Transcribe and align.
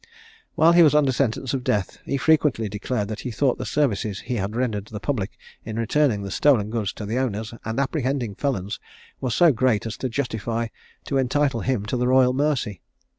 When 0.55 0.73
he 0.73 0.81
was 0.81 0.95
under 0.95 1.11
sentence 1.11 1.53
of 1.53 1.63
death, 1.63 1.99
he 2.05 2.17
frequently 2.17 2.67
declared 2.67 3.07
that 3.09 3.19
he 3.19 3.29
thought 3.29 3.59
the 3.59 3.67
services 3.67 4.21
he 4.21 4.37
had 4.37 4.55
rendered 4.55 4.87
the 4.87 4.99
public 4.99 5.37
in 5.63 5.77
returning 5.77 6.23
the 6.23 6.31
stolen 6.31 6.71
goods 6.71 6.91
to 6.93 7.05
the 7.05 7.19
owners, 7.19 7.53
and 7.63 7.79
apprehending 7.79 8.33
felons, 8.33 8.79
was 9.19 9.35
so 9.35 9.51
great, 9.51 9.85
as 9.85 9.97
justly 9.97 10.41
to 11.05 11.17
entitle 11.19 11.61
him 11.61 11.85
to 11.85 11.97
the 11.97 12.07
royal 12.07 12.33
mercy. 12.33 12.81